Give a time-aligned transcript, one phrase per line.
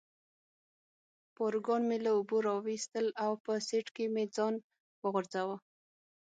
[1.37, 4.53] پاروګان مې له اوبو را وویستل او په سیټ کې مې ځان
[5.03, 5.57] وغورځاوه.